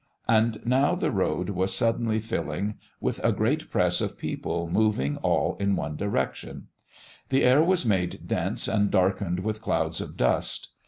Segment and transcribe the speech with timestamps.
[0.27, 5.55] And now the road was suddenly filling with a great press of people moving all
[5.59, 6.69] in one direction;
[7.29, 10.69] the air was made dense and darkened with clouds of dust.